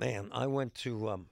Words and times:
Man, 0.00 0.30
I 0.32 0.46
went 0.46 0.74
to 0.76 1.10
um, 1.10 1.26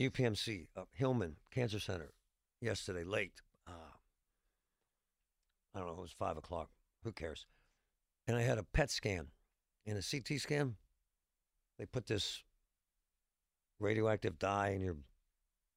UPMC, 0.00 0.68
uh, 0.74 0.84
Hillman 0.94 1.36
Cancer 1.50 1.78
Center, 1.78 2.14
yesterday 2.58 3.04
late. 3.04 3.42
Uh, 3.68 3.92
I 5.74 5.78
don't 5.78 5.88
know, 5.88 5.92
it 5.92 6.00
was 6.00 6.16
5 6.18 6.38
o'clock. 6.38 6.70
Who 7.04 7.12
cares? 7.12 7.44
And 8.26 8.34
I 8.34 8.40
had 8.40 8.56
a 8.56 8.62
PET 8.62 8.90
scan. 8.90 9.26
and 9.84 9.98
a 9.98 10.02
CT 10.02 10.40
scan, 10.40 10.76
they 11.78 11.84
put 11.84 12.06
this 12.06 12.42
radioactive 13.78 14.38
dye 14.38 14.70
in 14.70 14.80
your 14.80 14.96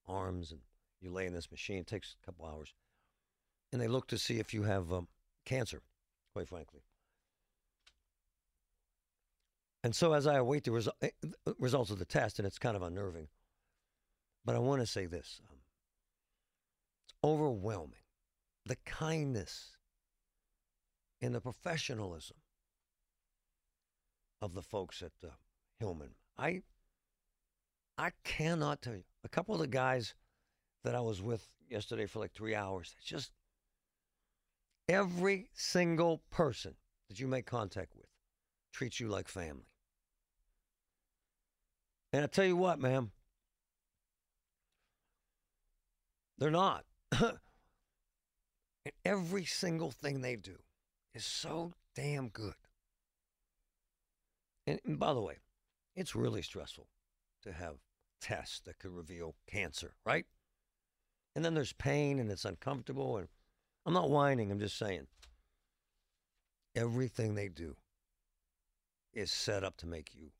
arms 0.08 0.54
and 0.54 0.62
you 1.02 1.12
lay 1.12 1.26
in 1.26 1.34
this 1.34 1.52
machine. 1.52 1.80
It 1.80 1.88
takes 1.88 2.16
a 2.16 2.26
couple 2.26 2.46
hours. 2.46 2.74
And 3.74 3.82
they 3.82 3.90
look 3.90 4.08
to 4.08 4.18
see 4.18 4.40
if 4.40 4.54
you 4.54 4.64
have 4.64 4.94
um, 4.94 5.10
cancer, 5.44 5.82
quite 6.32 6.48
frankly. 6.48 6.80
And 9.84 9.96
so 9.96 10.14
as 10.14 10.28
I 10.28 10.36
await 10.36 10.66
the 10.66 10.72
resu- 10.72 10.90
eh, 11.02 11.10
uh, 11.48 11.54
results 11.58 11.92
of 11.92 12.00
the 12.00 12.06
test, 12.06 12.40
and 12.40 12.46
it's 12.46 12.60
kind 12.60 12.76
of 12.76 12.82
unnerving, 12.82 13.30
but 14.44 14.56
I 14.56 14.60
want 14.60 14.82
to 14.82 14.88
say 14.88 15.06
this 15.06 15.42
um, 15.50 15.58
it's 17.06 17.14
overwhelming. 17.24 18.04
The 18.66 18.78
kindness 18.86 19.78
and 21.22 21.34
the 21.34 21.42
professionalism 21.42 22.38
of 24.42 24.54
the 24.54 24.62
folks 24.62 25.02
at 25.02 25.12
uh, 25.24 25.32
Hillman. 25.80 26.12
I 26.38 26.62
I 27.98 28.12
cannot 28.24 28.82
tell 28.82 28.96
you. 28.96 29.04
A 29.24 29.30
couple 29.30 29.54
of 29.56 29.62
the 29.62 29.68
guys 29.68 30.14
that 30.84 30.96
I 30.96 31.02
was 31.02 31.22
with 31.22 31.48
yesterday 31.70 32.06
for 32.06 32.20
like 32.20 32.32
three 32.32 32.56
hours, 32.56 32.96
just 33.04 33.32
every 34.88 35.50
single 35.54 36.22
person 36.32 36.76
that 37.10 37.20
you 37.20 37.28
make 37.28 37.46
contact 37.46 37.96
with 37.96 38.08
treats 38.72 39.00
you 39.00 39.08
like 39.08 39.28
family. 39.28 39.69
And 42.12 42.24
I 42.24 42.28
tell 42.28 42.46
you 42.46 42.56
what, 42.56 42.80
ma'am, 42.80 43.12
they're 46.38 46.50
not. 46.50 46.86
And 47.12 47.38
every 49.06 49.46
single 49.46 49.92
thing 49.92 50.22
they 50.22 50.36
do 50.36 50.58
is 51.14 51.26
so 51.26 51.74
damn 51.96 52.30
good. 52.30 52.56
And, 54.66 54.80
and 54.86 54.98
by 54.98 55.14
the 55.14 55.22
way, 55.22 55.38
it's 55.96 56.16
really 56.16 56.42
stressful 56.42 56.88
to 57.44 57.52
have 57.52 57.76
tests 58.22 58.62
that 58.62 58.80
could 58.80 58.92
reveal 58.92 59.36
cancer, 59.48 59.94
right? 60.06 60.26
And 61.36 61.46
then 61.46 61.54
there's 61.54 61.74
pain 61.74 62.20
and 62.20 62.32
it's 62.32 62.46
uncomfortable. 62.46 63.18
And 63.18 63.28
I'm 63.86 63.94
not 63.94 64.10
whining, 64.10 64.52
I'm 64.52 64.60
just 64.60 64.78
saying. 64.78 65.08
Everything 66.76 67.36
they 67.36 67.50
do 67.50 67.76
is 69.14 69.32
set 69.32 69.64
up 69.64 69.78
to 69.78 69.88
make 69.88 70.14
you 70.14 70.32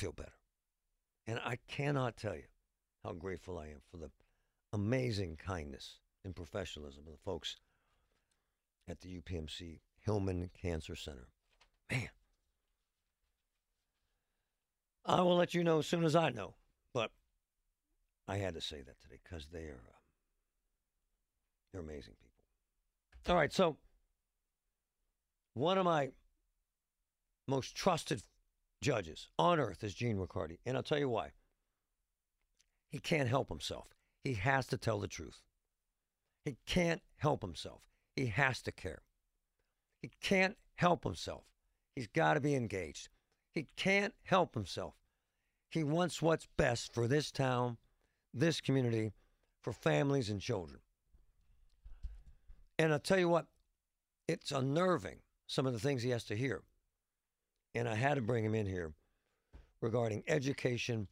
feel 0.00 0.12
better. 0.12 0.32
And 1.26 1.38
I 1.44 1.58
cannot 1.68 2.16
tell 2.16 2.34
you 2.34 2.48
how 3.04 3.12
grateful 3.12 3.58
I 3.58 3.66
am 3.66 3.82
for 3.90 3.98
the 3.98 4.10
amazing 4.72 5.36
kindness 5.36 5.98
and 6.24 6.34
professionalism 6.34 7.04
of 7.06 7.12
the 7.12 7.22
folks 7.22 7.56
at 8.88 9.00
the 9.00 9.20
UPMC 9.20 9.80
Hillman 10.04 10.48
Cancer 10.60 10.96
Center. 10.96 11.28
Man, 11.90 12.08
I 15.04 15.20
will 15.20 15.36
let 15.36 15.52
you 15.52 15.62
know 15.62 15.80
as 15.80 15.86
soon 15.86 16.04
as 16.04 16.16
I 16.16 16.30
know. 16.30 16.54
But 16.94 17.10
I 18.26 18.38
had 18.38 18.54
to 18.54 18.60
say 18.62 18.80
that 18.80 19.00
today 19.02 19.20
because 19.22 19.48
they 19.52 19.64
are 19.64 19.82
uh, 19.86 19.98
they're 21.72 21.82
amazing 21.82 22.14
people. 22.14 23.34
All 23.34 23.36
right, 23.36 23.52
so 23.52 23.76
one 25.52 25.76
of 25.76 25.84
my 25.84 26.08
most 27.46 27.74
trusted 27.74 28.22
judges 28.80 29.28
on 29.38 29.60
earth 29.60 29.84
is 29.84 29.94
Gene 29.94 30.16
Ricciardi, 30.16 30.58
and 30.64 30.76
I'll 30.76 30.82
tell 30.82 30.98
you 30.98 31.08
why. 31.08 31.32
He 32.88 32.98
can't 32.98 33.28
help 33.28 33.48
himself. 33.48 33.88
He 34.24 34.34
has 34.34 34.66
to 34.68 34.76
tell 34.76 34.98
the 34.98 35.08
truth. 35.08 35.40
He 36.44 36.56
can't 36.66 37.02
help 37.16 37.42
himself. 37.42 37.82
He 38.16 38.26
has 38.26 38.62
to 38.62 38.72
care. 38.72 39.02
He 40.02 40.10
can't 40.20 40.56
help 40.76 41.04
himself. 41.04 41.44
He's 41.94 42.08
got 42.08 42.34
to 42.34 42.40
be 42.40 42.54
engaged. 42.54 43.08
He 43.52 43.68
can't 43.76 44.14
help 44.24 44.54
himself. 44.54 44.94
He 45.68 45.84
wants 45.84 46.22
what's 46.22 46.48
best 46.56 46.92
for 46.92 47.06
this 47.06 47.30
town, 47.30 47.76
this 48.32 48.60
community, 48.60 49.12
for 49.62 49.72
families 49.72 50.30
and 50.30 50.40
children. 50.40 50.80
And 52.78 52.92
I'll 52.92 52.98
tell 52.98 53.18
you 53.18 53.28
what, 53.28 53.46
it's 54.26 54.52
unnerving, 54.52 55.18
some 55.46 55.66
of 55.66 55.72
the 55.72 55.78
things 55.78 56.02
he 56.02 56.10
has 56.10 56.24
to 56.24 56.36
hear. 56.36 56.62
And 57.74 57.88
I 57.88 57.94
had 57.94 58.14
to 58.14 58.20
bring 58.20 58.44
him 58.44 58.54
in 58.54 58.66
here 58.66 58.92
regarding 59.80 60.22
education 60.26 61.06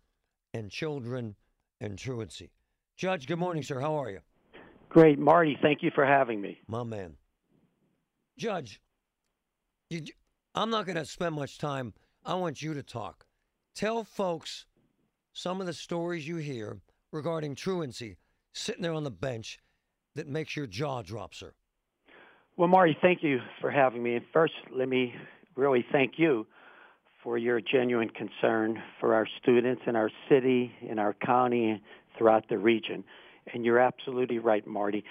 and 0.55 0.71
children 0.71 1.37
and 1.81 1.99
truancy. 1.99 2.51
Judge, 2.97 3.27
good 3.27 3.39
morning, 3.39 3.63
sir. 3.63 3.81
How 3.81 3.95
are 3.95 4.11
you? 4.11 4.21
Great, 4.89 5.19
Marty. 5.19 5.57
Thank 5.63 5.83
you 5.83 5.91
for 5.95 6.05
having 6.05 6.41
me. 6.41 6.59
My 6.67 6.83
man. 6.83 7.15
Judge, 8.37 8.81
you, 9.91 10.03
I'm 10.55 10.71
not 10.71 10.87
going 10.87 10.97
to 10.97 11.05
spend 11.05 11.35
much 11.35 11.59
time. 11.59 11.93
I 12.25 12.35
want 12.35 12.61
you 12.61 12.75
to 12.75 12.83
talk. 12.83 13.27
Tell 13.75 14.03
folks 14.03 14.67
some 15.33 15.61
of 15.61 15.67
the 15.67 15.73
stories 15.73 16.27
you 16.27 16.37
hear 16.37 16.81
regarding 17.13 17.55
truancy 17.55 18.17
sitting 18.53 18.83
there 18.83 18.93
on 18.93 19.05
the 19.05 19.11
bench 19.11 19.59
that 20.17 20.27
makes 20.27 20.57
your 20.57 20.67
jaw 20.67 21.03
drop, 21.03 21.35
sir. 21.35 21.53
Well, 22.57 22.69
Marty, 22.69 22.97
thank 23.01 23.23
you 23.23 23.39
for 23.61 23.71
having 23.71 24.03
me. 24.03 24.17
And 24.17 24.25
first, 24.33 24.55
let 24.75 24.89
me 24.89 25.15
really 25.59 25.85
thank 25.91 26.15
you 26.17 26.47
for 27.23 27.37
your 27.37 27.61
genuine 27.61 28.11
concern 28.11 28.81
for 29.01 29.15
our 29.15 29.27
students 29.43 29.83
in 29.87 29.97
our 29.97 30.11
city, 30.29 30.73
in 30.89 30.99
our 30.99 31.15
county, 31.15 31.83
throughout 32.17 32.49
the 32.49 32.57
region. 32.57 33.03
And 33.53 33.65
you're 33.65 33.81
absolutely 33.81 34.39
right, 34.39 34.67
Marty. 34.67 35.05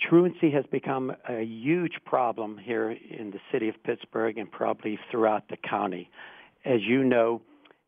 Truancy 0.00 0.50
has 0.50 0.64
become 0.70 1.12
a 1.28 1.42
huge 1.42 1.94
problem 2.04 2.58
here 2.58 2.90
in 2.90 3.30
the 3.30 3.38
city 3.52 3.68
of 3.68 3.76
Pittsburgh 3.84 4.36
and 4.36 4.50
probably 4.50 4.98
throughout 5.10 5.48
the 5.48 5.56
county. 5.56 6.10
As 6.64 6.80
you 6.82 7.04
know, 7.04 7.40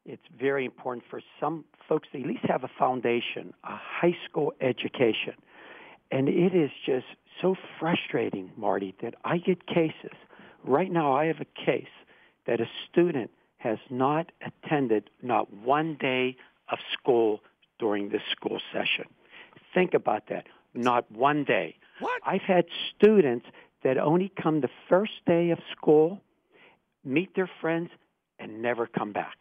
it's 0.06 0.22
very 0.40 0.64
important 0.64 1.04
for 1.10 1.20
some 1.40 1.64
folks 1.88 2.08
to 2.12 2.20
at 2.20 2.26
least 2.26 2.44
have 2.48 2.64
a 2.64 2.70
foundation, 2.78 3.52
a 3.64 3.76
high 3.76 4.16
school 4.28 4.52
education. 4.60 5.34
And 6.10 6.28
it 6.28 6.54
is 6.54 6.70
just 6.86 7.06
so 7.42 7.56
frustrating, 7.78 8.52
Marty, 8.56 8.94
that 9.02 9.14
I 9.24 9.38
get 9.38 9.66
cases. 9.66 10.16
Right 10.68 10.92
now, 10.92 11.14
I 11.14 11.24
have 11.24 11.40
a 11.40 11.64
case 11.64 11.86
that 12.46 12.60
a 12.60 12.66
student 12.90 13.30
has 13.56 13.78
not 13.88 14.30
attended 14.42 15.08
not 15.22 15.50
one 15.50 15.96
day 15.98 16.36
of 16.70 16.78
school 16.92 17.40
during 17.78 18.10
this 18.10 18.20
school 18.32 18.60
session. 18.70 19.06
Think 19.72 19.94
about 19.94 20.24
that. 20.28 20.46
Not 20.74 21.10
one 21.10 21.44
day. 21.44 21.76
What? 22.00 22.20
I've 22.22 22.42
had 22.42 22.66
students 22.94 23.46
that 23.82 23.96
only 23.96 24.30
come 24.40 24.60
the 24.60 24.68
first 24.90 25.24
day 25.26 25.52
of 25.52 25.58
school, 25.74 26.20
meet 27.02 27.34
their 27.34 27.50
friends, 27.62 27.88
and 28.38 28.60
never 28.60 28.86
come 28.86 29.12
back. 29.12 29.38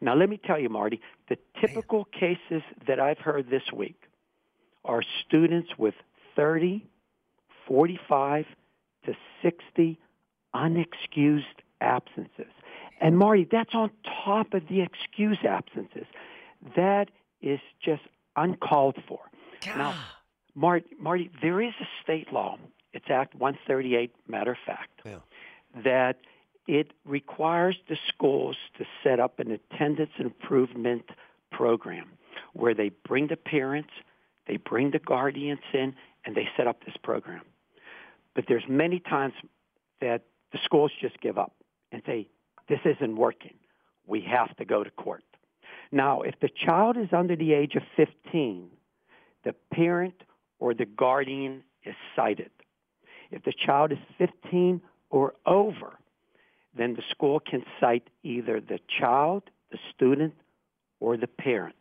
Now, 0.00 0.16
let 0.16 0.28
me 0.28 0.40
tell 0.44 0.58
you, 0.58 0.68
Marty, 0.68 1.00
the 1.28 1.38
typical 1.60 2.06
cases 2.06 2.62
that 2.88 2.98
I've 2.98 3.18
heard 3.18 3.50
this 3.50 3.70
week 3.72 4.02
are 4.84 5.04
students 5.24 5.70
with 5.78 5.94
30, 6.34 6.84
45 7.68 8.46
to 9.06 9.14
60 9.42 9.96
unexcused 10.54 11.44
absences. 11.80 12.52
And 13.00 13.16
Marty, 13.18 13.46
that's 13.50 13.74
on 13.74 13.90
top 14.24 14.52
of 14.54 14.68
the 14.68 14.82
excused 14.82 15.44
absences. 15.44 16.06
That 16.76 17.10
is 17.40 17.60
just 17.82 18.02
uncalled 18.36 18.96
for. 19.08 19.20
God. 19.64 19.78
Now, 19.78 19.94
Marty, 20.54 20.86
Marty, 20.98 21.30
there 21.40 21.60
is 21.60 21.72
a 21.80 21.86
state 22.02 22.32
law. 22.32 22.58
It's 22.92 23.06
Act 23.08 23.34
138, 23.34 24.12
matter 24.28 24.52
of 24.52 24.58
fact, 24.66 25.00
Yeah. 25.04 25.20
that 25.84 26.18
it 26.66 26.92
requires 27.04 27.76
the 27.88 27.96
schools 28.08 28.56
to 28.78 28.84
set 29.02 29.20
up 29.20 29.38
an 29.38 29.50
attendance 29.50 30.12
improvement 30.18 31.08
program 31.50 32.10
where 32.52 32.74
they 32.74 32.90
bring 32.90 33.28
the 33.28 33.36
parents, 33.36 33.90
they 34.46 34.56
bring 34.56 34.90
the 34.90 34.98
guardians 34.98 35.60
in, 35.72 35.94
and 36.24 36.34
they 36.34 36.48
set 36.56 36.66
up 36.66 36.84
this 36.84 36.96
program. 37.02 37.42
But 38.34 38.46
there's 38.46 38.68
many 38.68 39.00
times 39.00 39.34
that 40.00 40.22
the 40.52 40.58
schools 40.64 40.92
just 41.00 41.20
give 41.20 41.38
up 41.38 41.54
and 41.92 42.02
say, 42.06 42.28
this 42.68 42.80
isn't 42.84 43.16
working. 43.16 43.54
We 44.06 44.22
have 44.22 44.56
to 44.56 44.64
go 44.64 44.84
to 44.84 44.90
court. 44.90 45.24
Now, 45.92 46.22
if 46.22 46.34
the 46.40 46.48
child 46.48 46.96
is 46.96 47.08
under 47.12 47.36
the 47.36 47.52
age 47.52 47.74
of 47.74 47.82
15, 47.96 48.70
the 49.44 49.54
parent 49.72 50.14
or 50.58 50.74
the 50.74 50.86
guardian 50.86 51.64
is 51.84 51.94
cited. 52.14 52.50
If 53.30 53.44
the 53.44 53.52
child 53.52 53.92
is 53.92 53.98
15 54.18 54.80
or 55.10 55.34
over, 55.46 55.98
then 56.76 56.94
the 56.94 57.02
school 57.10 57.40
can 57.40 57.64
cite 57.80 58.08
either 58.22 58.60
the 58.60 58.78
child, 59.00 59.44
the 59.70 59.78
student, 59.94 60.34
or 61.00 61.16
the 61.16 61.26
parent. 61.26 61.74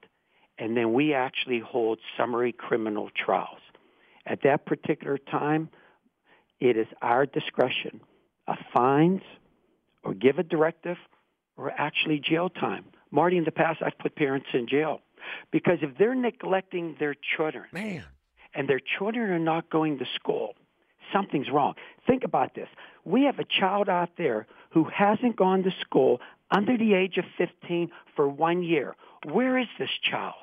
And 0.57 0.75
then 0.75 0.93
we 0.93 1.13
actually 1.13 1.59
hold 1.59 1.99
summary 2.17 2.51
criminal 2.51 3.09
trials. 3.15 3.59
At 4.25 4.41
that 4.43 4.65
particular 4.65 5.17
time, 5.17 5.69
it 6.59 6.77
is 6.77 6.87
our 7.01 7.25
discretion 7.25 8.01
of 8.49 8.57
fines 8.73 9.21
or 10.03 10.13
give 10.13 10.39
a 10.39 10.43
directive 10.43 10.97
or 11.57 11.71
actually 11.71 12.19
jail 12.19 12.49
time. 12.49 12.85
Marty, 13.11 13.37
in 13.37 13.43
the 13.43 13.51
past, 13.51 13.81
I've 13.85 13.97
put 13.97 14.15
parents 14.15 14.47
in 14.53 14.67
jail 14.67 15.01
because 15.51 15.79
if 15.81 15.97
they're 15.97 16.15
neglecting 16.15 16.95
their 16.99 17.15
children, 17.35 17.65
Man. 17.73 18.03
and 18.53 18.67
their 18.67 18.79
children 18.79 19.29
are 19.29 19.39
not 19.39 19.69
going 19.69 19.99
to 19.99 20.05
school, 20.15 20.55
something's 21.13 21.49
wrong. 21.51 21.73
Think 22.07 22.23
about 22.23 22.55
this. 22.55 22.67
We 23.05 23.23
have 23.23 23.39
a 23.39 23.45
child 23.45 23.89
out 23.89 24.11
there 24.17 24.47
who 24.71 24.85
hasn't 24.85 25.35
gone 25.35 25.63
to 25.63 25.71
school 25.81 26.21
under 26.51 26.77
the 26.77 26.93
age 26.93 27.17
of 27.17 27.25
15 27.37 27.89
for 28.15 28.27
one 28.27 28.63
year. 28.63 28.95
Where 29.25 29.57
is 29.57 29.67
this 29.77 29.89
child? 30.01 30.35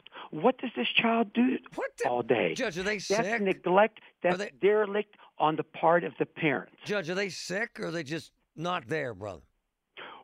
What 0.43 0.59
does 0.59 0.71
this 0.77 0.89
child 1.01 1.33
do 1.33 1.57
What 1.77 1.91
the, 1.97 2.11
all 2.11 2.23
day? 2.23 2.53
Judge, 2.55 2.77
are 2.77 2.83
they 2.83 2.97
That's 2.97 3.07
sick? 3.07 3.41
neglect. 3.41 4.01
That's 4.23 4.37
they- 4.37 4.53
derelict 4.61 5.17
on 5.39 5.57
the 5.57 5.63
part 5.63 6.05
of 6.05 6.13
the 6.19 6.27
parents. 6.27 6.77
Judge, 6.85 7.09
are 7.09 7.15
they 7.15 7.31
sick 7.31 7.81
or 7.81 7.87
are 7.87 7.91
they 7.91 8.03
just 8.03 8.33
not 8.55 8.87
there, 8.87 9.15
brother? 9.15 9.41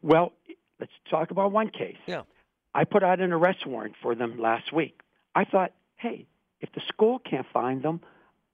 Well, 0.03 0.35
let's 0.79 0.93
talk 1.09 1.31
about 1.31 1.51
one 1.53 1.71
case. 1.71 1.97
Yeah. 2.07 2.23
I 2.75 2.85
put 2.85 3.03
out 3.03 3.21
an 3.21 3.33
arrest 3.33 3.67
warrant 3.67 3.95
for 4.03 4.15
them 4.15 4.39
last 4.39 4.71
week. 4.71 5.01
I 5.35 5.45
thought, 5.45 5.73
hey, 5.97 6.27
if 6.61 6.71
the 6.75 6.83
school 6.89 7.19
can't 7.19 7.47
find 7.51 7.83
them, 7.83 8.03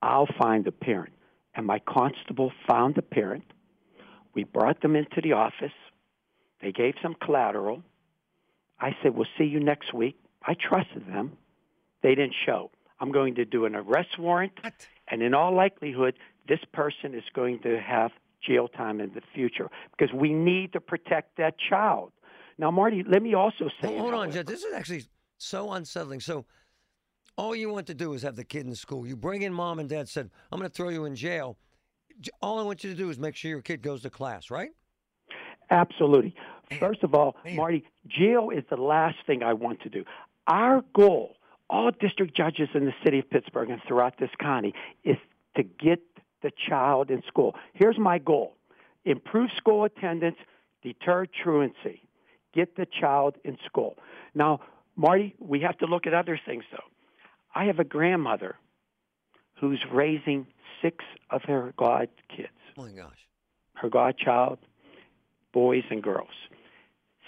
I'll 0.01 0.29
find 0.39 0.65
the 0.65 0.71
parent. 0.73 1.15
And 1.57 1.67
my 1.67 1.81
constable 1.81 2.53
found 2.69 2.95
the 2.95 3.03
parent. 3.03 3.45
We 4.33 4.45
brought 4.45 4.81
them 4.81 4.95
into 4.95 5.21
the 5.21 5.33
office. 5.33 5.73
They 6.63 6.71
gave 6.71 6.95
some 7.03 7.17
collateral. 7.21 7.83
I 8.79 8.95
said, 9.03 9.17
we'll 9.17 9.27
see 9.37 9.45
you 9.45 9.59
next 9.59 9.93
week. 9.93 10.21
I 10.45 10.55
trusted 10.55 11.05
them. 11.09 11.37
They 12.03 12.15
didn't 12.15 12.35
show. 12.47 12.71
I'm 13.01 13.13
going 13.13 13.35
to 13.37 13.45
do 13.45 13.65
an 13.65 13.75
arrest 13.75 14.19
warrant, 14.19 14.53
What? 14.63 14.75
and 15.09 15.23
in 15.23 15.35
all 15.35 15.55
likelihood, 15.55 16.15
this 16.49 16.61
person 16.73 17.15
is 17.15 17.23
going 17.35 17.61
to 17.63 17.81
have 17.81 18.11
jail 18.47 18.69
time 18.69 19.01
in 19.01 19.13
the 19.15 19.21
future 19.35 19.69
because 19.97 20.13
we 20.15 20.33
need 20.33 20.73
to 20.73 20.81
protect 20.81 21.37
that 21.39 21.55
child. 21.71 22.13
Now, 22.59 22.71
Marty, 22.71 23.05
let 23.07 23.23
me 23.23 23.35
also 23.35 23.69
say, 23.81 23.89
Hold, 23.89 24.01
hold 24.01 24.15
on, 24.15 24.31
Judge. 24.33 24.47
This 24.47 24.65
is 24.65 24.75
actually 24.75 25.05
so 25.39 25.73
unsettling. 25.73 26.21
So, 26.21 26.45
all 27.37 27.55
you 27.55 27.71
want 27.71 27.87
to 27.87 27.95
do 27.95 28.15
is 28.15 28.23
have 28.23 28.35
the 28.35 28.45
kid 28.45 28.67
in 28.67 28.75
school. 28.75 29.07
You 29.07 29.15
bring 29.15 29.43
in 29.43 29.53
mom 29.53 29.79
and 29.79 29.89
dad 29.89 30.09
said, 30.09 30.29
"I'm 30.51 30.59
going 30.59 30.69
to 30.69 30.75
throw 30.75 30.89
you 30.89 31.05
in 31.05 31.15
jail." 31.15 31.57
All 32.43 32.59
I 32.59 32.63
want 32.63 32.83
you 32.83 32.91
to 32.91 32.97
do 32.97 33.11
is 33.11 33.19
make 33.19 33.37
sure 33.37 33.49
your 33.49 33.63
kid 33.63 33.81
goes 33.81 34.03
to 34.03 34.11
class, 34.11 34.51
right? 34.51 34.71
Absolutely. 35.71 36.35
Man, 36.71 36.81
First 36.81 37.05
of 37.05 37.15
all, 37.15 37.37
man. 37.45 37.55
Marty, 37.57 37.85
jail 38.09 38.51
is 38.51 38.65
the 38.71 38.77
last 38.77 39.19
thing 39.27 39.45
I 39.45 39.53
want 39.53 39.81
to 39.83 39.89
do. 39.89 40.05
Our 40.49 40.83
goal, 40.95 41.37
all 41.71 41.91
district 41.91 42.35
judges 42.37 42.69
in 42.75 42.85
the 42.85 42.95
city 43.05 43.19
of 43.19 43.29
Pittsburgh 43.31 43.71
and 43.71 43.81
throughout 43.87 44.19
this 44.19 44.31
county, 44.41 44.75
is 45.05 45.17
to 45.57 45.63
get 45.63 46.01
the 46.43 46.51
child 46.69 47.11
in 47.11 47.23
school. 47.27 47.55
Here's 47.75 47.99
my 47.99 48.19
goal 48.19 48.55
improve 49.05 49.51
school 49.57 49.85
attendance, 49.85 50.37
deter 50.83 51.27
truancy, 51.27 52.03
get 52.55 52.77
the 52.77 52.87
child 52.87 53.37
in 53.45 53.59
school. 53.67 53.97
Now, 54.35 54.61
Marty, 54.97 55.35
we 55.39 55.61
have 55.61 55.79
to 55.79 55.87
look 55.87 56.07
at 56.07 56.15
other 56.15 56.39
things, 56.45 56.65
though. 56.71 56.79
I 57.55 57.65
have 57.65 57.79
a 57.79 57.85
grandmother 57.85 58.57
who's 59.61 59.85
raising 59.93 60.47
six 60.83 61.05
of 61.31 61.43
her 61.45 61.73
god 61.77 62.09
kids 62.29 62.49
Oh 62.77 62.83
my 62.85 62.93
gosh. 62.93 63.19
her 63.75 63.89
godchild, 63.89 64.59
boys 65.53 65.83
and 65.91 66.03
girls. 66.03 66.29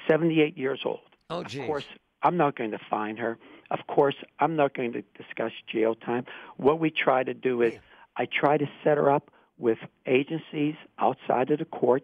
78 0.09 0.57
years 0.57 0.81
old. 0.85 1.01
Oh, 1.29 1.43
geez. 1.45 1.61
Of 1.63 1.67
course, 1.67 1.85
I'm 2.23 2.37
not 2.37 2.57
going 2.57 2.71
to 2.73 2.79
find 2.89 3.19
her. 3.19 3.39
Of 3.71 3.81
course, 3.87 4.17
I'm 4.39 4.57
not 4.57 4.75
going 4.75 4.93
to 4.93 5.03
discuss 5.17 5.53
jail 5.73 5.95
time. 5.95 6.27
What 6.57 6.81
we 6.81 6.91
try 6.91 7.23
to 7.23 7.35
do 7.35 7.63
is 7.63 7.75
I 8.17 8.27
try 8.27 8.57
to 8.57 8.67
set 8.83 8.97
her 8.97 9.11
up 9.11 9.31
with 9.59 9.79
agencies 10.07 10.75
outside 10.99 11.51
of 11.51 11.59
the 11.59 11.65
court, 11.65 12.03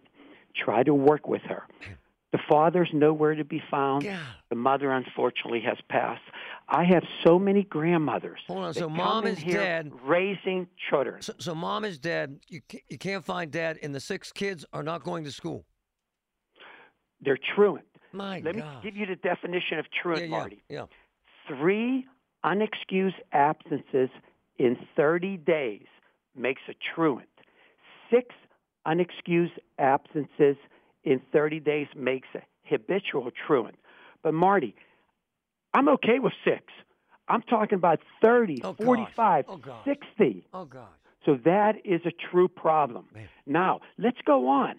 try 0.54 0.82
to 0.82 0.94
work 0.94 1.26
with 1.26 1.42
her. 1.42 1.64
The 2.32 2.38
father's 2.48 2.90
nowhere 2.92 3.34
to 3.34 3.44
be 3.44 3.62
found. 3.70 4.04
God. 4.04 4.20
The 4.50 4.56
mother, 4.56 4.90
unfortunately, 4.90 5.60
has 5.62 5.78
passed. 5.88 6.22
I 6.68 6.84
have 6.84 7.02
so 7.24 7.38
many 7.38 7.62
grandmothers. 7.62 8.40
Hold 8.48 8.64
on. 8.64 8.74
So 8.74 8.88
mom 8.88 9.26
is 9.26 9.38
here 9.38 9.60
dead. 9.60 9.92
raising 10.04 10.66
children. 10.90 11.22
So, 11.22 11.32
so 11.38 11.54
mom 11.54 11.84
is 11.84 11.98
dead. 11.98 12.40
You 12.48 12.60
you 12.88 12.98
can't 12.98 13.24
find 13.24 13.50
dad, 13.50 13.78
and 13.82 13.94
the 13.94 14.00
six 14.00 14.32
kids 14.32 14.66
are 14.72 14.82
not 14.82 15.02
going 15.02 15.24
to 15.24 15.32
school. 15.32 15.64
They're 17.20 17.38
truant. 17.54 17.86
My 18.12 18.40
Let 18.40 18.56
me 18.56 18.62
give 18.82 18.96
you 18.96 19.06
the 19.06 19.16
definition 19.16 19.78
of 19.78 19.86
truant, 20.02 20.20
yeah, 20.22 20.26
yeah, 20.26 20.30
Marty. 20.30 20.62
yeah. 20.68 20.84
Three 21.48 22.06
unexcused 22.44 23.20
absences 23.32 24.08
in 24.58 24.76
30 24.96 25.36
days 25.38 25.86
makes 26.36 26.62
a 26.68 26.74
truant. 26.94 27.28
Six 28.10 28.34
unexcused 28.86 29.58
absences 29.78 30.56
in 31.04 31.20
30 31.32 31.60
days 31.60 31.86
makes 31.96 32.28
a 32.34 32.40
habitual 32.64 33.30
truant. 33.46 33.76
But 34.22 34.34
Marty, 34.34 34.74
I'm 35.74 35.88
okay 35.90 36.18
with 36.18 36.32
six. 36.44 36.64
I'm 37.28 37.42
talking 37.42 37.76
about 37.76 38.00
30, 38.22 38.62
Oh, 38.62 38.72
gosh. 38.72 38.84
45, 38.84 39.44
Oh, 39.48 39.56
gosh. 39.56 39.84
60. 39.84 40.46
Oh 40.54 40.64
God. 40.64 40.88
So 41.24 41.36
that 41.44 41.74
is 41.84 42.00
a 42.06 42.12
true 42.30 42.46
problem. 42.46 43.06
Man. 43.12 43.28
Now, 43.46 43.80
let's 43.98 44.18
go 44.24 44.48
on. 44.48 44.76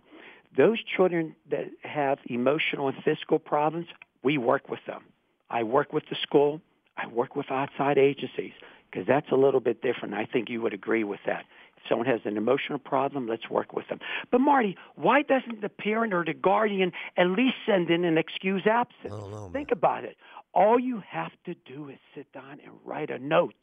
Those 0.55 0.81
children 0.81 1.35
that 1.51 1.65
have 1.83 2.19
emotional 2.25 2.87
and 2.87 2.95
physical 3.03 3.37
problems, 3.37 3.87
we 4.23 4.37
work 4.37 4.69
with 4.69 4.79
them. 4.87 5.03
I 5.49 5.63
work 5.63 5.93
with 5.93 6.03
the 6.09 6.15
school. 6.21 6.61
I 6.97 7.07
work 7.07 7.35
with 7.35 7.51
outside 7.51 7.97
agencies 7.97 8.53
because 8.89 9.05
that's 9.07 9.31
a 9.31 9.35
little 9.35 9.59
bit 9.59 9.81
different. 9.81 10.13
I 10.13 10.25
think 10.25 10.49
you 10.49 10.61
would 10.61 10.73
agree 10.73 11.03
with 11.03 11.19
that. 11.25 11.45
If 11.77 11.83
someone 11.87 12.07
has 12.07 12.21
an 12.25 12.37
emotional 12.37 12.79
problem, 12.79 13.27
let's 13.27 13.49
work 13.49 13.73
with 13.73 13.87
them. 13.87 13.99
But 14.31 14.41
Marty, 14.41 14.75
why 14.95 15.21
doesn't 15.21 15.61
the 15.61 15.69
parent 15.69 16.13
or 16.13 16.25
the 16.25 16.33
guardian 16.33 16.91
at 17.17 17.27
least 17.27 17.55
send 17.65 17.89
in 17.89 18.03
an 18.03 18.17
excuse 18.17 18.63
absence? 18.65 19.13
Oh, 19.13 19.29
know. 19.29 19.49
Think 19.53 19.71
about 19.71 20.03
it. 20.03 20.17
All 20.53 20.79
you 20.79 21.03
have 21.07 21.31
to 21.45 21.53
do 21.53 21.89
is 21.89 21.97
sit 22.15 22.31
down 22.33 22.59
and 22.63 22.73
write 22.83 23.11
a 23.11 23.19
note. 23.19 23.53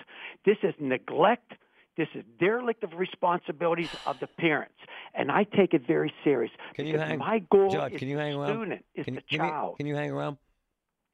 This 0.47 0.59
is 0.63 0.75
neglect. 0.79 1.55
This 1.97 2.09
is 2.15 2.25
derelict 2.41 2.83
of 2.85 2.93
responsibilities 2.95 3.89
of 4.07 4.19
the 4.21 4.27
parents, 4.27 4.75
and 5.15 5.31
I 5.31 5.45
take 5.45 5.75
it 5.75 5.87
very 5.87 6.13
serious. 6.25 6.51
Can 6.75 6.87
you 6.87 6.95
because 6.95 7.07
hang- 7.09 7.19
my 7.21 7.39
goal 7.53 7.71
Judge, 7.71 7.93
is 7.95 7.99
can 8.01 8.09
you 8.09 8.17
the 8.17 8.23
around? 8.23 8.49
student, 8.53 8.85
is 8.97 9.05
Can, 9.05 9.15
the 9.15 9.21
you- 9.29 9.39
can 9.39 9.45
you- 9.47 9.51
child. 9.53 9.77
can 9.77 9.87
you 9.87 9.95
hang 9.95 10.11
around? 10.11 10.37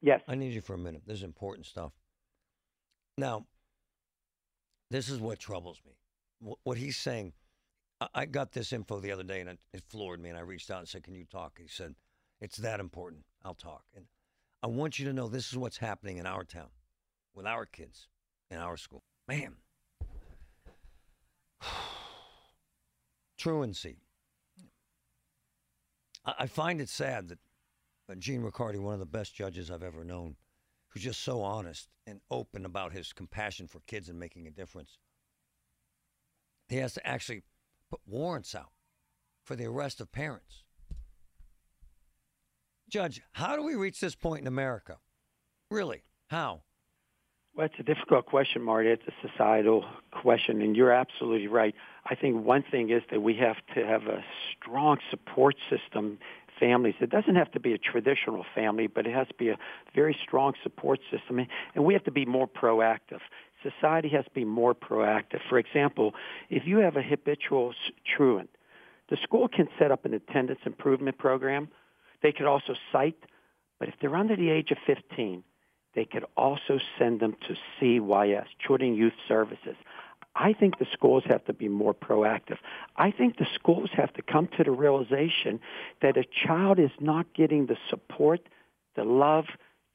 Yes. 0.03 0.21
I 0.29 0.35
need 0.35 0.53
you 0.53 0.61
for 0.61 0.75
a 0.75 0.79
minute. 0.79 1.03
This 1.07 1.19
is 1.19 1.25
important 1.25 1.67
stuff. 1.67 1.93
Now, 3.19 3.47
this 4.91 5.09
is 5.09 5.19
what 5.21 5.39
troubles 5.39 5.81
me. 5.87 5.93
Wh- 6.51 6.67
What 6.67 6.79
he's 6.79 6.97
saying, 6.97 7.33
I- 8.15 8.27
got 8.27 8.53
this 8.53 8.73
info 8.73 9.01
the 9.01 9.13
other 9.13 9.23
day 9.23 9.41
and 9.41 9.59
it, 9.73 9.83
floored 9.89 10.21
me. 10.21 10.31
And 10.31 10.39
I 10.39 10.43
reached 10.43 10.71
out 10.71 10.79
and 10.79 10.89
said, 10.89 11.03
Can 11.05 11.15
you 11.15 11.25
talk? 11.25 11.59
He 11.59 11.69
said, 11.69 11.95
It's 12.41 12.57
that 12.59 12.81
important. 12.81 13.25
I'll 13.45 13.55
talk. 13.55 13.85
And 13.95 14.07
I 14.63 14.67
want 14.69 14.99
you 14.99 15.05
to 15.07 15.13
know 15.13 15.29
this 15.29 15.49
is 15.51 15.59
what's 15.59 15.79
happening 15.79 16.17
in 16.19 16.27
our 16.27 16.45
town 16.45 16.69
with 17.35 17.47
our 17.47 17.67
kids 17.67 18.09
in 18.51 18.59
our 18.59 18.77
school. 18.77 19.03
Man. 19.29 19.57
Truancy. 23.39 23.97
I 26.25 26.47
find 26.47 26.81
it 26.81 26.89
sad 26.91 27.29
that 27.29 27.39
Gene 28.19 28.43
Ricciardi, 28.43 28.81
one 28.81 28.95
of 28.95 29.01
the 29.01 29.07
best 29.07 29.35
judges 29.35 29.71
I've 29.71 29.83
ever 29.83 30.05
known, 30.05 30.37
who's 30.89 31.03
just 31.03 31.23
so 31.23 31.43
honest 31.43 31.89
and 32.07 32.21
open 32.31 32.65
about 32.65 32.93
his 32.93 33.13
compassion 33.13 33.67
for 33.69 33.81
kids 33.87 34.09
and 34.09 34.19
making 34.19 34.47
a 34.47 34.51
difference. 34.51 34.99
He 36.69 36.77
has 36.77 36.95
to 36.95 37.07
actually 37.07 37.43
put 37.91 38.01
warrants 38.07 38.55
out 38.55 38.71
for 39.43 39.57
the 39.57 39.67
arrest 39.67 40.01
of 40.01 40.13
parents. 40.13 40.65
Judge, 42.89 43.23
how 43.33 43.57
do 43.57 43.63
we 43.63 43.75
reach 43.75 44.01
this 44.01 44.15
point 44.15 44.41
in 44.41 44.47
America? 44.47 44.99
Really? 45.71 46.03
How? 46.29 46.63
Well, 47.55 47.67
it's 47.67 47.75
a 47.79 47.83
difficult 47.83 48.27
question, 48.27 48.63
Marty. 48.63 48.91
It's 48.91 49.03
a 49.09 49.29
societal 49.29 49.85
question, 50.13 50.63
and 50.63 50.77
you're 50.77 50.93
absolutely 50.93 51.49
right. 51.49 51.75
I 52.07 52.15
think 52.15 52.45
one 52.45 52.65
thing 52.71 52.91
is 52.91 53.03
that 53.11 53.21
we 53.21 53.35
have 53.37 53.57
to 53.75 53.85
have 53.85 54.03
a 54.03 54.25
strong 54.57 54.99
support 55.11 55.57
system. 55.69 56.19
Families. 56.61 56.95
It 57.01 57.11
doesn't 57.11 57.37
have 57.37 57.51
to 57.53 57.61
be 57.61 57.73
a 57.73 57.79
traditional 57.79 58.45
family, 58.55 58.87
but 58.87 59.07
it 59.07 59.15
has 59.15 59.27
to 59.29 59.35
be 59.35 59.49
a 59.49 59.59
very 59.95 60.17
strong 60.23 60.53
support 60.63 61.01
system, 61.11 61.41
and 61.75 61.85
we 61.85 61.95
have 61.95 62.05
to 62.05 62.11
be 62.11 62.27
more 62.27 62.47
proactive. 62.47 63.21
Society 63.63 64.11
has 64.11 64.27
to 64.27 64.31
be 64.31 64.45
more 64.45 64.75
proactive. 64.75 65.41
For 65.49 65.59
example, 65.59 66.15
if 66.51 66.67
you 66.67 66.79
have 66.79 66.97
a 66.97 67.03
habitual 67.03 67.75
truant, 68.05 68.51
the 69.09 69.17
school 69.23 69.49
can 69.49 69.69
set 69.79 69.91
up 69.91 70.05
an 70.05 70.15
attendance 70.15 70.61
improvement 70.67 71.19
program. 71.19 71.69
They 72.23 72.33
could 72.33 72.47
also 72.47 72.75
cite, 72.93 73.25
but 73.79 73.89
if 73.89 73.95
they're 74.01 74.15
under 74.15 74.37
the 74.37 74.51
age 74.51 74.71
of 74.71 74.79
15, 74.87 75.43
they 75.95 76.05
could 76.05 76.25
also 76.37 76.79
send 76.99 77.21
them 77.21 77.35
to 77.49 77.57
CYS, 77.81 78.47
Children 78.65 78.95
Youth 78.95 79.15
Services. 79.27 79.77
I 80.35 80.53
think 80.53 80.79
the 80.79 80.87
schools 80.93 81.25
have 81.27 81.45
to 81.47 81.53
be 81.53 81.69
more 81.69 81.93
proactive. 81.95 82.59
I 82.97 83.11
think 83.11 83.39
the 83.39 83.47
schools 83.55 83.91
have 83.95 84.13
to 84.15 84.23
come 84.23 84.49
to 84.57 84.65
the 84.65 84.71
realization 84.71 85.61
that 86.03 86.17
a 86.17 86.25
child 86.25 86.79
is 86.79 86.91
not 87.01 87.33
getting 87.35 87.67
the 87.67 87.77
support, 87.89 88.41
the 88.95 89.05
love, 89.05 89.47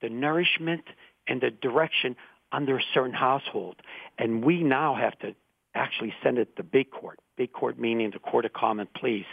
the 0.01 0.09
nourishment, 0.09 0.83
and 1.27 1.41
the 1.41 1.51
direction 1.51 2.15
under 2.51 2.77
a 2.77 2.83
certain 2.93 3.13
household. 3.13 3.77
And 4.17 4.43
we 4.43 4.61
now 4.61 4.95
have 4.95 5.17
to 5.19 5.35
actually 5.73 6.13
send 6.21 6.37
it 6.37 6.55
to 6.57 6.63
big 6.63 6.91
court. 6.91 7.19
Big 7.37 7.51
court 7.51 7.79
meaning 7.79 8.11
the 8.11 8.19
court 8.19 8.45
of 8.45 8.53
common 8.53 8.87
pleas. 8.95 9.25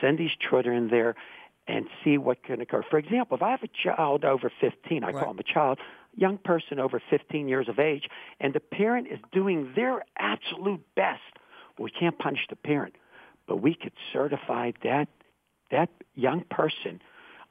Send 0.00 0.18
these 0.18 0.30
children 0.38 0.88
there 0.88 1.14
and 1.66 1.86
see 2.02 2.18
what 2.18 2.42
can 2.42 2.60
occur. 2.60 2.82
For 2.88 2.98
example, 2.98 3.36
if 3.36 3.42
I 3.42 3.50
have 3.50 3.62
a 3.62 3.68
child 3.68 4.24
over 4.24 4.50
15, 4.60 5.04
I 5.04 5.08
Right. 5.08 5.22
call 5.22 5.30
him 5.32 5.38
a 5.38 5.42
child, 5.44 5.78
young 6.14 6.38
person 6.38 6.78
over 6.78 7.00
15 7.10 7.48
years 7.48 7.68
of 7.68 7.78
age, 7.78 8.08
and 8.40 8.54
the 8.54 8.60
parent 8.60 9.08
is 9.08 9.18
doing 9.32 9.72
their 9.74 10.04
absolute 10.18 10.82
best, 10.94 11.20
we 11.78 11.90
can't 11.90 12.18
punish 12.18 12.40
the 12.50 12.56
parent, 12.56 12.94
but 13.46 13.56
we 13.56 13.74
could 13.74 13.92
certify 14.12 14.72
that 14.84 15.08
that 15.70 15.88
young 16.14 16.44
person 16.50 17.00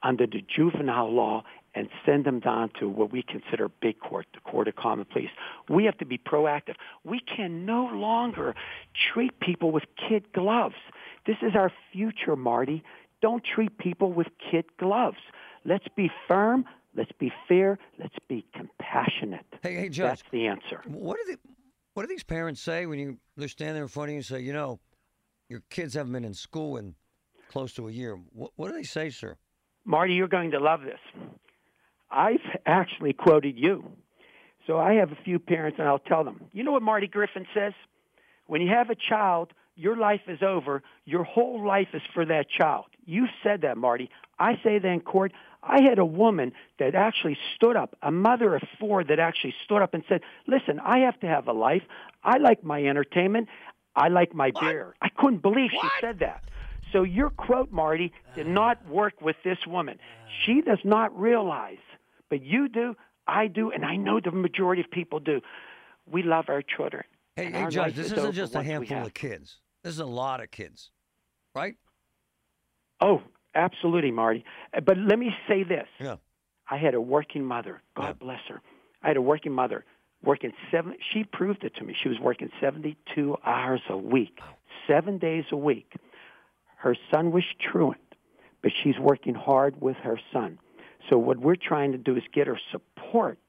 under 0.04 0.28
the 0.28 0.44
juvenile 0.56 1.12
law 1.12 1.44
and 1.74 1.90
send 2.06 2.26
them 2.26 2.40
down 2.40 2.70
to 2.80 2.90
what 2.90 3.12
we 3.12 3.24
consider 3.24 3.70
big 3.82 4.00
court, 4.00 4.28
the 4.34 4.40
court 4.42 4.68
of 4.68 4.76
common 4.76 5.06
pleas. 5.06 5.30
We 5.70 5.86
have 5.86 5.98
to 6.00 6.06
be 6.06 6.18
proactive. 6.18 6.76
We 7.04 7.20
can 7.20 7.66
no 7.66 7.86
longer 7.86 8.56
treat 9.14 9.40
people 9.40 9.72
with 9.72 9.84
kid 10.10 10.32
gloves. 10.34 10.76
This 11.26 11.38
is 11.42 11.56
our 11.56 11.72
future, 11.92 12.36
Marty. 12.36 12.84
Don't 13.22 13.44
treat 13.44 13.78
people 13.78 14.12
with 14.12 14.28
kid 14.52 14.66
gloves. 14.78 15.18
Let's 15.64 15.88
be 15.96 16.12
firm. 16.28 16.66
Let's 16.96 17.12
be 17.20 17.32
fair. 17.48 17.80
Let's 18.00 18.16
be 18.28 18.46
compassionate. 18.54 19.46
Hey, 19.64 19.76
hey, 19.76 19.90
Judge. 19.90 20.20
That's 20.20 20.24
the 20.32 20.48
answer. 20.48 20.82
What 20.86 21.18
do 21.18 21.32
they, 21.32 21.38
what 21.94 22.04
do 22.04 22.08
these 22.08 22.24
parents 22.24 22.62
say 22.62 22.86
when 22.86 23.00
you 23.00 23.18
they're 23.38 23.48
standing 23.48 23.76
there 23.76 23.84
in 23.84 23.90
front 23.90 24.10
of 24.10 24.12
you 24.12 24.18
and 24.18 24.26
say, 24.26 24.42
you 24.42 24.54
know, 24.54 24.80
your 25.50 25.62
kids 25.70 25.94
haven't 25.94 26.14
been 26.14 26.26
in 26.26 26.34
school 26.34 26.78
in 26.78 26.96
close 27.50 27.74
to 27.74 27.88
a 27.88 27.92
year? 27.92 28.20
What, 28.34 28.52
what 28.56 28.68
do 28.68 28.74
they 28.74 28.84
say, 28.84 29.10
sir? 29.10 29.38
Marty, 29.86 30.14
you're 30.14 30.28
going 30.28 30.52
to 30.52 30.60
love 30.60 30.82
this. 30.82 31.00
I've 32.12 32.40
actually 32.66 33.14
quoted 33.14 33.58
you. 33.58 33.84
So 34.68 34.78
I 34.78 34.94
have 34.96 35.12
a 35.12 35.18
few 35.24 35.40
parents, 35.40 35.80
and 35.80 35.88
I'll 35.88 36.00
tell 36.00 36.24
them. 36.24 36.42
You 36.52 36.64
know 36.64 36.72
what 36.72 36.84
Marty 36.84 37.08
Griffin 37.08 37.46
says? 37.54 37.74
When 38.48 38.62
you 38.62 38.70
have 38.70 38.90
a 38.90 38.96
child, 38.96 39.54
your 39.76 39.98
life 39.98 40.22
is 40.28 40.40
over. 40.44 40.84
Your 41.06 41.24
whole 41.24 41.66
life 41.66 41.88
is 41.94 42.02
for 42.14 42.26
that 42.26 42.46
child. 42.50 42.86
You 43.06 43.26
said 43.44 43.62
that, 43.62 43.78
Marty. 43.78 44.10
I 44.38 44.54
say 44.64 44.78
that 44.78 44.88
in 44.88 45.00
court. 45.02 45.32
I 45.64 45.82
had 45.82 46.00
a 46.00 46.06
woman 46.06 46.54
that 46.80 46.96
actually 46.96 47.38
stood 47.56 47.76
up, 47.76 47.96
a 48.02 48.12
mother 48.12 48.56
of 48.56 48.64
four 48.80 49.04
that 49.04 49.20
actually 49.20 49.54
stood 49.64 49.82
up 49.82 49.94
and 49.94 50.04
said, 50.10 50.22
listen, 50.48 50.80
I 50.80 51.00
have 51.00 51.20
to 51.20 51.28
have 51.28 51.48
a 51.48 51.54
life. 51.54 51.84
I 52.24 52.38
like 52.38 52.64
my 52.64 52.84
entertainment. 52.84 53.48
I 53.96 54.08
like 54.08 54.34
my 54.34 54.52
beer. 54.60 54.96
I 55.02 55.10
couldn't 55.10 55.42
believe 55.42 55.70
she 55.72 55.88
said 56.00 56.20
that. 56.20 56.44
So 56.92 57.04
your 57.04 57.30
quote, 57.30 57.72
Marty, 57.72 58.12
did 58.36 58.48
not 58.48 58.88
work 58.88 59.22
with 59.22 59.36
this 59.44 59.60
woman. 59.68 60.00
She 60.46 60.62
does 60.62 60.80
not 60.84 61.18
realize, 61.18 61.78
but 62.30 62.42
you 62.42 62.68
do, 62.68 62.96
I 63.28 63.48
do, 63.48 63.72
and 63.72 63.86
I 63.86 63.96
know 63.98 64.20
the 64.20 64.32
majority 64.32 64.82
of 64.82 64.90
people 64.90 65.20
do. 65.20 65.42
We 66.10 66.24
love 66.24 66.46
our 66.48 66.62
children. 66.62 67.04
Hey, 67.36 67.52
hey, 67.52 67.62
our 67.62 67.70
Judge, 67.70 67.96
this 67.96 68.08
is 68.08 68.14
isn't 68.14 68.34
just 68.34 68.56
a 68.56 68.64
handful 68.64 69.06
of 69.06 69.14
kids. 69.14 69.58
This 69.84 69.94
is 69.94 70.00
a 70.00 70.06
lot 70.06 70.42
of 70.42 70.52
kids, 70.52 70.92
right? 71.56 71.76
Oh, 73.00 73.22
absolutely, 73.56 74.12
Marty. 74.12 74.44
Uh, 74.76 74.82
But 74.82 74.98
let 74.98 75.20
me 75.20 75.36
say 75.48 75.64
this. 75.64 75.88
Yeah. 76.00 76.18
I 76.70 76.78
had 76.78 76.94
a 76.94 77.02
working 77.02 77.44
mother. 77.46 77.82
God 77.96 78.08
Yeah. 78.08 78.14
bless 78.14 78.42
her. 78.48 78.62
I 79.04 79.08
had 79.10 79.18
a 79.18 79.22
working 79.22 79.52
mother 79.52 79.84
working 80.24 80.54
seven. 80.70 80.96
She 81.12 81.24
proved 81.24 81.64
it 81.64 81.76
to 81.76 81.84
me. 81.84 81.94
She 82.02 82.08
was 82.08 82.20
working 82.20 82.50
72 82.60 83.38
hours 83.44 83.82
a 83.90 83.98
week, 83.98 84.40
seven 84.88 85.18
days 85.18 85.46
a 85.52 85.58
week. 85.58 85.94
Her 86.78 86.96
son 87.12 87.32
was 87.32 87.44
truant, 87.60 88.02
but 88.62 88.72
she's 88.84 88.98
working 89.00 89.34
hard 89.34 89.82
with 89.82 89.98
her 89.98 90.20
son. 90.32 90.60
So 91.10 91.18
what 91.18 91.38
we're 91.40 91.56
trying 91.56 91.92
to 91.94 91.98
do 91.98 92.16
is 92.16 92.24
get 92.32 92.46
her 92.48 92.60
support 92.72 93.40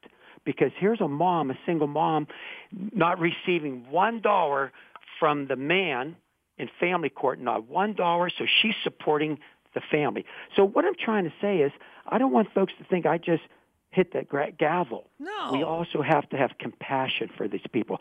because 0.44 0.72
here's 0.78 1.00
a 1.00 1.08
mom, 1.08 1.50
a 1.50 1.58
single 1.66 1.86
mom, 1.86 2.26
not 2.72 3.18
receiving 3.20 3.90
one 3.90 4.20
dollar 4.20 4.72
from 5.20 5.46
the 5.46 5.56
man 5.56 6.16
in 6.58 6.68
family 6.80 7.10
court, 7.10 7.38
not 7.40 7.68
one 7.68 7.92
dollar. 7.92 8.30
So 8.30 8.46
she's 8.46 8.74
supporting 8.82 9.38
the 9.74 9.80
family. 9.90 10.24
So 10.56 10.64
what 10.64 10.84
I'm 10.84 10.94
trying 10.94 11.24
to 11.24 11.32
say 11.40 11.58
is, 11.58 11.72
I 12.06 12.18
don't 12.18 12.32
want 12.32 12.52
folks 12.52 12.72
to 12.78 12.84
think 12.84 13.06
I 13.06 13.18
just 13.18 13.42
hit 13.90 14.12
that 14.14 14.28
gra- 14.28 14.52
gavel. 14.52 15.08
No. 15.18 15.50
We 15.52 15.62
also 15.62 16.02
have 16.02 16.28
to 16.30 16.36
have 16.36 16.52
compassion 16.58 17.30
for 17.36 17.46
these 17.46 17.64
people. 17.72 18.00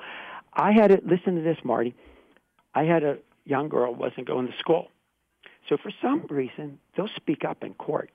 I 0.54 0.72
had 0.72 0.88
to 0.88 1.02
listen 1.06 1.36
to 1.36 1.42
this, 1.42 1.58
Marty. 1.64 1.96
I 2.74 2.84
had 2.84 3.04
a 3.04 3.18
young 3.46 3.70
girl 3.70 3.94
wasn't 3.94 4.28
going 4.28 4.48
to 4.48 4.58
school. 4.58 4.90
So 5.70 5.78
for 5.78 5.92
some 6.02 6.26
reason, 6.30 6.80
they'll 6.96 7.10
speak 7.16 7.44
up 7.46 7.64
in 7.64 7.74
court. 7.74 8.10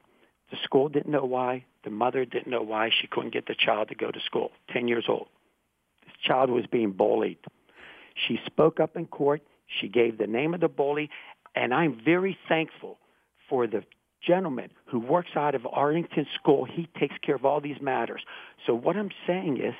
The 0.50 0.56
school 0.62 0.88
didn't 0.88 1.10
know 1.10 1.24
why. 1.24 1.64
The 1.84 1.90
mother 1.90 2.24
didn't 2.24 2.48
know 2.48 2.62
why 2.62 2.90
she 2.90 3.06
couldn't 3.06 3.32
get 3.32 3.46
the 3.46 3.54
child 3.54 3.88
to 3.88 3.94
go 3.94 4.10
to 4.10 4.20
school. 4.20 4.52
10 4.72 4.88
years 4.88 5.06
old. 5.08 5.28
This 6.04 6.14
child 6.22 6.50
was 6.50 6.66
being 6.66 6.92
bullied. 6.92 7.38
She 8.14 8.40
spoke 8.46 8.80
up 8.80 8.96
in 8.96 9.06
court. 9.06 9.42
She 9.66 9.88
gave 9.88 10.18
the 10.18 10.26
name 10.26 10.54
of 10.54 10.60
the 10.60 10.68
bully. 10.68 11.10
And 11.54 11.74
I'm 11.74 12.00
very 12.04 12.38
thankful 12.48 12.98
for 13.48 13.66
the 13.66 13.84
gentleman 14.26 14.70
who 14.86 14.98
works 14.98 15.30
out 15.36 15.54
of 15.54 15.66
Arlington 15.70 16.26
School. 16.34 16.64
He 16.64 16.88
takes 16.98 17.14
care 17.22 17.34
of 17.34 17.44
all 17.44 17.60
these 17.60 17.80
matters. 17.80 18.22
So 18.66 18.74
what 18.74 18.96
I'm 18.96 19.10
saying 19.26 19.58
is, 19.58 19.74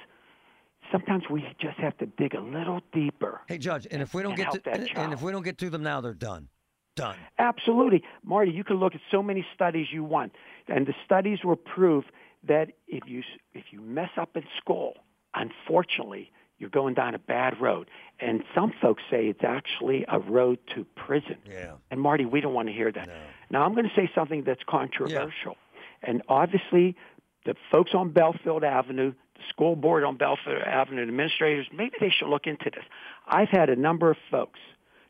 sometimes 0.93 1.25
we 1.31 1.45
just 1.61 1.79
have 1.79 1.97
to 1.99 2.07
dig 2.07 2.35
a 2.35 2.41
little 2.41 2.81
deeper. 2.93 3.41
Hey, 3.49 3.59
Judge, 3.59 3.87
and 3.91 4.01
if 4.01 4.15
we 4.15 4.23
don't 4.23 4.37
get 4.37 4.53
to, 4.53 4.61
that 4.65 4.75
and, 4.75 4.83
and 4.83 4.91
child. 4.91 5.13
if 5.13 5.23
we 5.23 5.33
don't 5.33 5.43
get 5.43 5.59
to 5.59 5.71
them 5.71 5.83
now, 5.83 6.01
they're 6.01 6.15
done. 6.15 6.49
Done. 6.95 7.17
Absolutely. 7.39 8.03
Marty, 8.25 8.53
you 8.53 8.65
can 8.65 8.77
look 8.77 8.95
at 8.95 9.03
so 9.11 9.23
many 9.23 9.45
studies 9.55 9.89
you 9.93 10.03
want. 10.03 10.33
And 10.69 10.87
the 10.87 10.95
studies 11.05 11.41
will 11.45 11.57
prove 11.57 12.05
that 12.49 12.71
if 12.89 13.03
you, 13.07 13.23
if 13.53 13.65
you 13.71 13.81
mess 13.83 14.11
up 14.17 14.37
in 14.37 14.45
school, 14.59 14.95
unfortunately, 15.35 16.31
you're 16.59 16.71
going 16.71 16.95
down 16.95 17.15
a 17.15 17.19
bad 17.19 17.61
road. 17.61 17.89
And 18.19 18.43
some 18.55 18.73
folks 18.81 19.03
say 19.11 19.27
it's 19.27 19.45
actually 19.45 20.05
a 20.09 20.19
road 20.19 20.59
to 20.75 20.85
prison. 20.97 21.37
Yeah. 21.49 21.73
And 21.91 22.01
Marty, 22.01 22.25
we 22.25 22.41
don't 22.41 22.55
want 22.55 22.69
to 22.69 22.75
hear 22.75 22.91
that. 22.91 23.09
No. 23.09 23.15
Now, 23.51 23.65
I'm 23.65 23.75
going 23.75 23.89
to 23.89 23.95
say 23.95 24.11
something 24.15 24.43
that's 24.45 24.63
controversial. 24.67 25.57
And 26.03 26.23
obviously, 26.29 26.97
the 27.45 27.55
folks 27.71 27.93
on 27.95 28.11
Bellefield 28.11 28.65
Avenue, 28.65 29.13
the 29.35 29.43
school 29.51 29.77
board 29.77 30.03
on 30.05 30.17
Bellefield 30.17 30.63
Avenue, 30.63 31.03
administrators, 31.03 31.67
maybe 31.73 31.93
they 32.01 32.11
should 32.11 32.29
look 32.29 32.47
into 32.47 32.71
this. 32.71 32.85
I've 33.27 33.49
had 33.51 33.69
a 33.69 33.77
number 33.77 34.11
of 34.11 34.17
folks, 34.31 34.61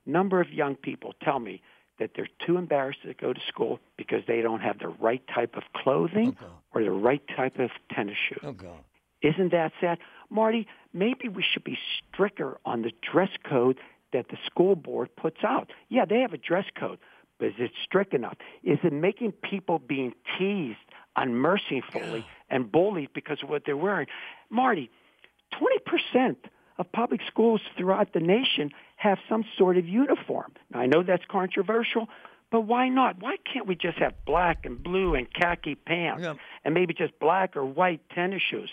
number 0.05 0.41
of 0.41 0.51
young 0.51 0.75
people 0.75 1.15
tell 1.23 1.39
me 1.39 1.63
that 1.99 2.11
they're 2.15 2.29
too 2.45 2.59
embarrassed 2.59 3.03
to 3.05 3.15
go 3.15 3.33
to 3.33 3.41
school 3.49 3.81
because 3.97 4.21
they 4.27 4.43
don't 4.43 4.61
have 4.61 4.79
the 4.79 4.89
right 4.89 5.23
type 5.35 5.57
of 5.57 5.63
clothing 5.75 6.37
oh, 6.41 6.45
Okay. 6.45 6.55
or 6.75 6.85
the 6.85 6.91
right 6.91 7.23
type 7.35 7.59
of 7.59 7.71
tennis 7.95 8.17
shoes. 8.29 8.41
Oh, 8.43 8.53
God. 8.53 8.81
Isn't 9.35 9.53
that 9.53 9.73
sad? 9.81 9.99
Marty, 10.31 10.67
maybe 10.93 11.29
we 11.29 11.43
should 11.43 11.65
be 11.65 11.79
stricter 12.13 12.59
on 12.65 12.83
the 12.83 12.93
dress 13.13 13.31
code 13.49 13.79
that 14.13 14.29
the 14.29 14.37
school 14.47 14.77
board 14.77 15.09
puts 15.17 15.43
out. 15.45 15.71
Yeah, 15.89 16.05
they 16.05 16.21
have 16.21 16.33
a 16.33 16.39
dress 16.39 16.67
code, 16.79 16.99
but 17.39 17.49
is 17.49 17.55
it 17.59 17.71
strict 17.85 18.15
enough? 18.15 18.37
Is 18.63 18.79
it 18.85 18.93
making 18.93 19.33
people 19.33 19.79
being 19.79 20.13
teased 20.39 20.79
unmercifully 21.17 22.25
and 22.51 22.71
bullied 22.71 23.11
because 23.15 23.39
of 23.43 23.49
what 23.49 23.63
they're 23.67 23.77
wearing? 23.77 24.07
Marty, 24.51 24.91
20% 25.55 26.37
of 26.79 26.91
public 26.93 27.21
schools 27.27 27.61
throughout 27.77 28.13
the 28.13 28.21
nation 28.21 28.71
have 28.97 29.19
some 29.29 29.45
sort 29.59 29.77
of 29.77 29.87
uniform. 29.89 30.53
Now, 30.73 30.81
I 30.81 30.87
know 30.87 31.03
that's 31.03 31.25
controversial, 31.29 32.09
but 32.51 32.63
why 32.63 32.89
not? 32.89 33.21
Why 33.21 33.37
can't 33.53 33.67
we 33.67 33.75
just 33.75 33.99
have 33.99 34.13
black 34.25 34.65
and 34.65 34.83
blue 34.83 35.15
and 35.15 35.27
khaki 35.33 35.75
pants 35.75 36.23
Yeah. 36.23 36.35
and 36.65 36.75
maybe 36.75 36.95
just 36.95 37.19
black 37.19 37.57
or 37.57 37.65
white 37.65 38.01
tennis 38.15 38.43
shoes? 38.43 38.71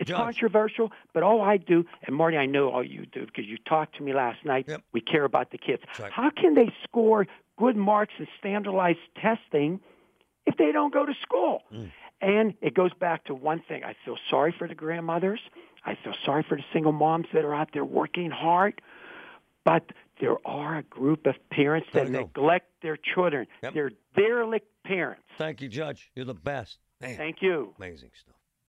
It's 0.00 0.08
Judge. 0.08 0.16
controversial, 0.16 0.90
but 1.12 1.22
all 1.22 1.42
I 1.42 1.58
do, 1.58 1.84
and 2.02 2.16
Marty, 2.16 2.38
I 2.38 2.46
know 2.46 2.70
all 2.70 2.82
you 2.82 3.04
do 3.06 3.26
because 3.26 3.44
you 3.44 3.58
talked 3.58 3.96
to 3.98 4.02
me 4.02 4.14
last 4.14 4.44
night. 4.44 4.64
Yep. 4.66 4.82
We 4.92 5.00
care 5.02 5.24
about 5.24 5.50
the 5.50 5.58
kids. 5.58 5.82
Right. 5.98 6.10
How 6.10 6.30
can 6.30 6.54
they 6.54 6.72
score 6.84 7.26
good 7.58 7.76
marks 7.76 8.14
in 8.18 8.26
standardized 8.38 8.98
testing 9.20 9.78
if 10.46 10.56
they 10.56 10.72
don't 10.72 10.92
go 10.92 11.04
to 11.04 11.12
school? 11.22 11.62
Mm. 11.72 11.92
And 12.22 12.54
it 12.62 12.74
goes 12.74 12.92
back 12.94 13.24
to 13.26 13.34
one 13.34 13.62
thing. 13.68 13.84
I 13.84 13.94
feel 14.04 14.16
sorry 14.30 14.54
for 14.58 14.66
the 14.66 14.74
grandmothers. 14.74 15.40
I 15.84 15.96
feel 16.02 16.14
sorry 16.24 16.44
for 16.48 16.56
the 16.56 16.64
single 16.72 16.92
moms 16.92 17.26
that 17.32 17.44
are 17.44 17.54
out 17.54 17.68
there 17.72 17.84
working 17.84 18.30
hard. 18.30 18.80
But 19.64 19.84
there 20.20 20.36
are 20.46 20.78
a 20.78 20.82
group 20.82 21.26
of 21.26 21.34
parents 21.50 21.88
that 21.92 22.08
neglect 22.10 22.70
their 22.82 22.96
children. 22.96 23.46
Yep. 23.62 23.74
They're 23.74 23.90
derelict 24.16 24.66
parents. 24.84 25.22
Thank 25.36 25.60
you, 25.60 25.68
Judge. 25.68 26.10
You're 26.14 26.24
the 26.24 26.34
best. 26.34 26.78
Man, 27.00 27.16
Thank 27.16 27.42
you. 27.42 27.74
amazing 27.78 28.10
stuff. 28.18 28.34